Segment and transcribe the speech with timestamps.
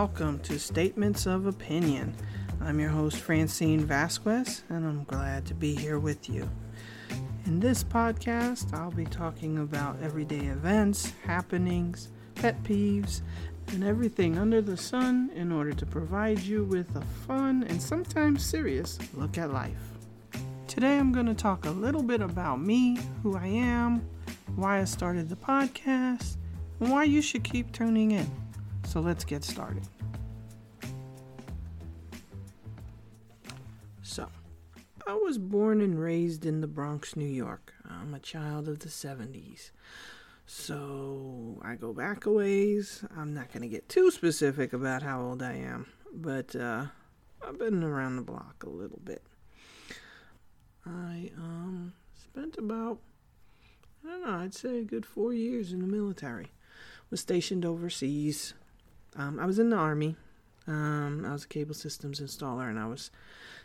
[0.00, 2.14] welcome to Statements of Opinion.
[2.62, 6.48] I'm your host, Francine Vasquez, and I'm glad to be here with you.
[7.44, 13.20] In this podcast, I'll be talking about everyday events, happenings, pet peeves,
[13.72, 18.42] and everything under the sun in order to provide you with a fun and sometimes
[18.42, 19.98] serious look at life.
[20.66, 24.08] Today, I'm going to talk a little bit about me, who I am,
[24.56, 26.38] why I started the podcast,
[26.80, 28.49] and why you should keep tuning in.
[28.84, 29.86] So let's get started.
[34.02, 34.28] So,
[35.06, 37.72] I was born and raised in the Bronx, New York.
[37.88, 39.70] I'm a child of the 70s.
[40.46, 43.04] So, I go back a ways.
[43.16, 46.86] I'm not going to get too specific about how old I am, but uh,
[47.46, 49.22] I've been around the block a little bit.
[50.84, 52.98] I um, spent about,
[54.04, 56.48] I don't know, I'd say a good four years in the military.
[57.10, 58.54] Was stationed overseas,
[59.16, 60.16] um, I was in the army.
[60.66, 63.10] Um, I was a cable systems installer, and I was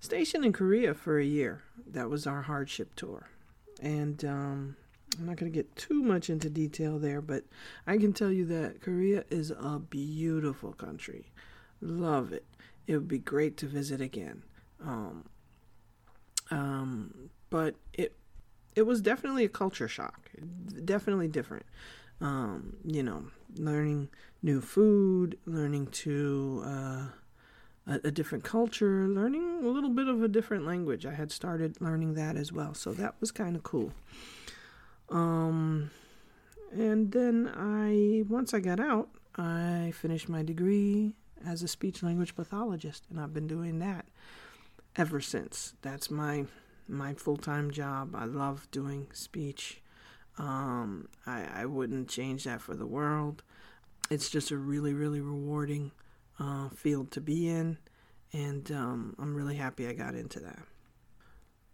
[0.00, 1.62] stationed in Korea for a year.
[1.86, 3.28] That was our hardship tour,
[3.80, 4.76] and um,
[5.18, 7.44] I'm not going to get too much into detail there, but
[7.86, 11.32] I can tell you that Korea is a beautiful country.
[11.80, 12.44] Love it.
[12.86, 14.42] It would be great to visit again.
[14.84, 15.24] Um,
[16.50, 18.14] um, but it
[18.74, 20.30] it was definitely a culture shock.
[20.84, 21.66] Definitely different.
[22.20, 23.24] Um, you know,
[23.56, 24.08] learning
[24.42, 27.06] new food, learning to uh,
[27.86, 31.06] a, a, different culture, learning a little bit of a different language.
[31.06, 33.92] I had started learning that as well, so that was kind of cool.
[35.08, 35.90] Um,
[36.72, 41.12] and then I, once I got out, I finished my degree
[41.44, 44.06] as a speech language pathologist, and I've been doing that
[44.96, 45.74] ever since.
[45.82, 46.46] That's my
[46.90, 48.14] my full time job.
[48.14, 49.82] I love doing speech.
[50.38, 53.42] Um, I, I wouldn't change that for the world
[54.10, 55.92] it's just a really, really rewarding
[56.38, 57.78] uh, field to be in,
[58.32, 60.64] and um, I'm really happy I got into that.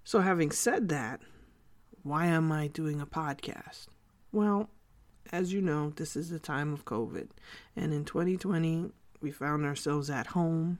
[0.05, 1.23] So, having said that,
[2.03, 3.87] why am I doing a podcast?
[4.31, 4.69] Well,
[5.33, 7.29] as you know, this is the time of COVID,
[7.75, 8.91] and in 2020,
[9.21, 10.79] we found ourselves at home.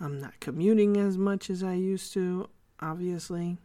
[0.00, 2.48] I'm not commuting as much as I used to,
[2.80, 3.58] obviously.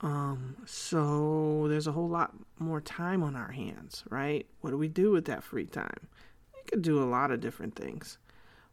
[0.00, 4.46] Um, so there's a whole lot more time on our hands, right?
[4.60, 6.08] What do we do with that free time?
[6.54, 8.18] You could do a lot of different things.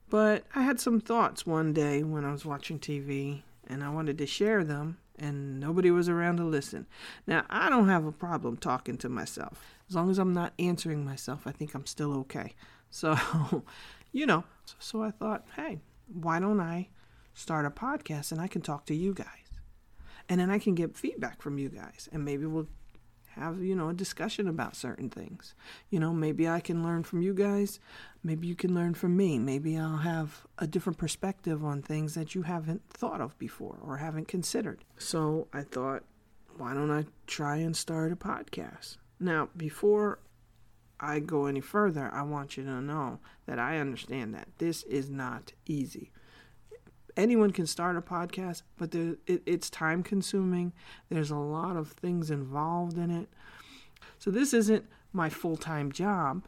[0.10, 4.18] But I had some thoughts one day when I was watching TV and I wanted
[4.18, 6.88] to share them and nobody was around to listen.
[7.28, 9.62] Now, I don't have a problem talking to myself.
[9.88, 12.54] As long as I'm not answering myself, I think I'm still okay.
[12.90, 13.16] So,
[14.12, 14.46] you know,
[14.80, 15.80] so I thought, hey,
[16.12, 16.88] why don't I
[17.40, 19.50] start a podcast and I can talk to you guys?
[20.30, 22.68] and then I can get feedback from you guys, and maybe we'll
[23.32, 25.56] have you know a discussion about certain things.
[25.90, 27.80] You know, maybe I can learn from you guys,
[28.24, 29.40] maybe you can learn from me.
[29.40, 33.98] Maybe I'll have a different perspective on things that you haven't thought of before or
[33.98, 34.86] haven't considered.
[34.98, 36.04] So I thought,
[36.58, 38.98] why don't I try and start a podcast?
[39.20, 40.20] Now, before
[41.00, 45.10] I go any further, I want you to know that I understand that this is
[45.10, 46.12] not easy
[47.20, 50.74] anyone can start a podcast, but there, it, it's time consuming.
[51.10, 53.30] There's a lot of things involved in it.
[54.18, 56.46] So this isn't my full time job,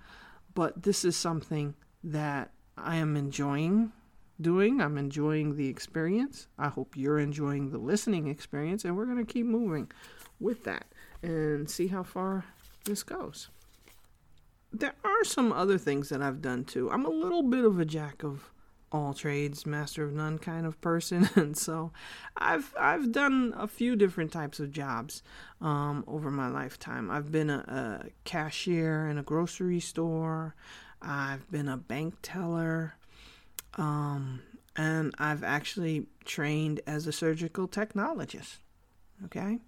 [0.53, 3.91] but this is something that I am enjoying
[4.39, 4.81] doing.
[4.81, 6.47] I'm enjoying the experience.
[6.57, 9.91] I hope you're enjoying the listening experience, and we're going to keep moving
[10.39, 10.85] with that
[11.21, 12.45] and see how far
[12.85, 13.49] this goes.
[14.73, 16.89] There are some other things that I've done too.
[16.89, 18.51] I'm a little bit of a jack of
[18.91, 21.91] all trades, master of none kind of person, and so
[22.35, 25.23] I've I've done a few different types of jobs
[25.61, 27.09] um, over my lifetime.
[27.09, 30.55] I've been a, a, cashier in a grocery store.
[31.01, 32.95] I've been a bank teller,
[33.75, 34.41] um,
[34.75, 38.57] and I've actually trained as a surgical technologist.
[39.25, 39.59] Okay,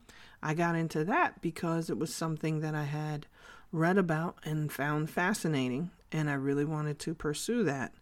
[0.42, 3.28] I got into that because it was something that I had
[3.72, 7.94] read about and found fascinating, and I really wanted to pursue that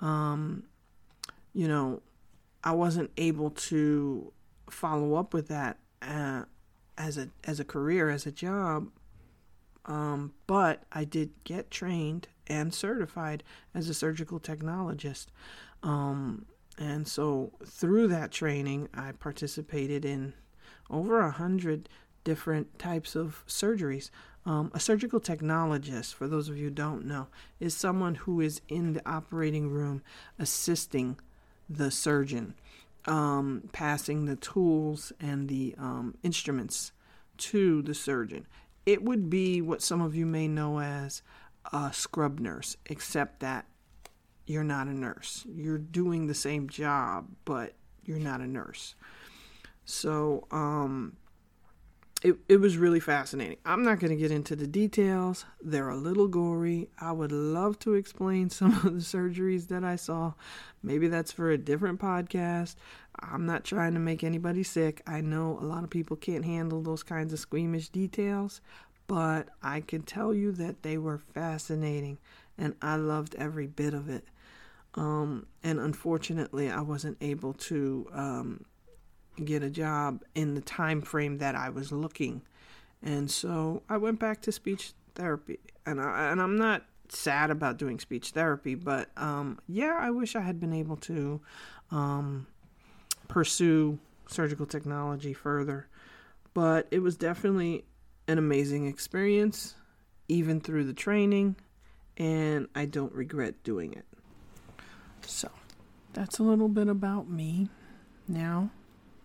[0.00, 0.64] um,
[1.52, 2.02] you know,
[2.62, 4.32] I wasn't able to
[4.68, 6.42] follow up with that uh,
[6.98, 8.88] as a as a career as a job.
[9.86, 15.26] Um, but I did get trained and certified as a surgical technologist.
[15.82, 16.46] Um,
[16.76, 20.34] and so through that training, I participated in
[20.90, 21.88] over a hundred
[22.24, 24.10] different types of surgeries.
[24.46, 27.26] Um, a surgical technologist, for those of you who don't know,
[27.58, 30.02] is someone who is in the operating room
[30.38, 31.18] assisting
[31.68, 32.54] the surgeon,
[33.06, 36.92] um, passing the tools and the um, instruments
[37.38, 38.46] to the surgeon.
[38.86, 41.22] It would be what some of you may know as
[41.72, 43.66] a scrub nurse, except that
[44.46, 45.44] you're not a nurse.
[45.52, 47.72] You're doing the same job, but
[48.04, 48.94] you're not a nurse.
[49.84, 51.16] So, um,
[52.26, 53.58] it, it was really fascinating.
[53.64, 55.44] I'm not going to get into the details.
[55.62, 56.88] They're a little gory.
[57.00, 60.32] I would love to explain some of the surgeries that I saw.
[60.82, 62.74] Maybe that's for a different podcast.
[63.20, 65.02] I'm not trying to make anybody sick.
[65.06, 68.60] I know a lot of people can't handle those kinds of squeamish details,
[69.06, 72.18] but I can tell you that they were fascinating
[72.58, 74.24] and I loved every bit of it.
[74.94, 78.64] Um, and unfortunately, I wasn't able to um,
[79.44, 82.42] get a job in the time frame that I was looking,
[83.02, 85.58] and so I went back to speech therapy.
[85.84, 90.36] And I, and I'm not sad about doing speech therapy, but um, yeah, I wish
[90.36, 91.40] I had been able to
[91.90, 92.46] um,
[93.28, 93.98] pursue
[94.28, 95.88] surgical technology further.
[96.54, 97.84] But it was definitely
[98.28, 99.74] an amazing experience,
[100.28, 101.56] even through the training,
[102.16, 104.04] and I don't regret doing it.
[105.22, 105.50] So,
[106.12, 107.68] that's a little bit about me.
[108.26, 108.70] Now,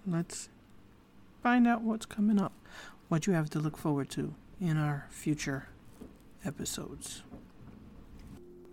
[0.05, 0.49] let's
[1.43, 2.53] find out what's coming up,
[3.09, 5.67] what you have to look forward to in our future
[6.45, 7.23] episodes.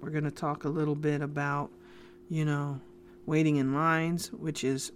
[0.00, 1.70] We're going to talk a little bit about,
[2.30, 2.80] you know,
[3.26, 4.92] waiting in lines, which is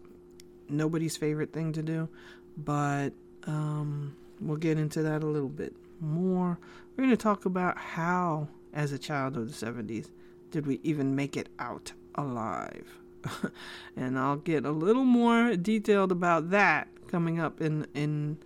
[0.68, 2.08] nobody's favorite thing to do,
[2.56, 3.10] but
[3.46, 6.58] um, we'll get into that a little bit more.
[6.96, 10.10] We're going to talk about how, as a child of the 70s,
[10.50, 13.01] did we even make it out alive?
[13.96, 18.38] and I'll get a little more detailed about that coming up in in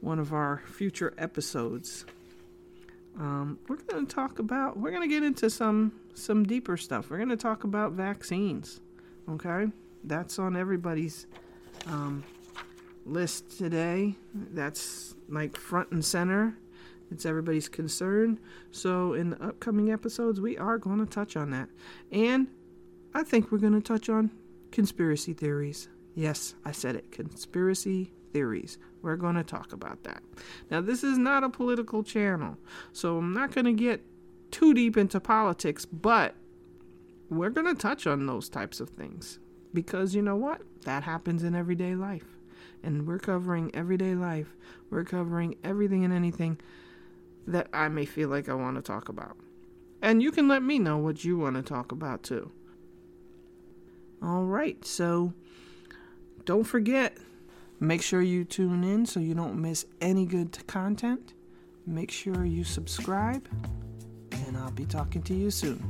[0.00, 2.04] one of our future episodes.
[3.18, 7.10] Um, we're going to talk about we're going to get into some some deeper stuff.
[7.10, 8.80] We're going to talk about vaccines.
[9.28, 9.66] Okay,
[10.04, 11.26] that's on everybody's
[11.86, 12.24] um,
[13.04, 14.14] list today.
[14.34, 16.56] That's like front and center.
[17.10, 18.38] It's everybody's concern.
[18.70, 21.68] So in the upcoming episodes, we are going to touch on that,
[22.12, 22.48] and
[23.18, 24.30] I think we're going to touch on
[24.70, 25.88] conspiracy theories.
[26.14, 27.10] Yes, I said it.
[27.10, 28.78] Conspiracy theories.
[29.02, 30.22] We're going to talk about that.
[30.70, 32.56] Now, this is not a political channel,
[32.92, 34.04] so I'm not going to get
[34.52, 36.36] too deep into politics, but
[37.28, 39.40] we're going to touch on those types of things
[39.74, 40.62] because you know what?
[40.82, 42.36] That happens in everyday life.
[42.84, 44.54] And we're covering everyday life.
[44.90, 46.60] We're covering everything and anything
[47.48, 49.36] that I may feel like I want to talk about.
[50.00, 52.52] And you can let me know what you want to talk about too.
[54.22, 55.32] All right, so
[56.44, 57.16] don't forget,
[57.78, 61.34] make sure you tune in so you don't miss any good content.
[61.86, 63.48] Make sure you subscribe,
[64.32, 65.82] and I'll be talking to you soon.